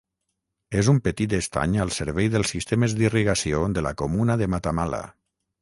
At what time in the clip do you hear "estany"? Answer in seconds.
1.39-1.77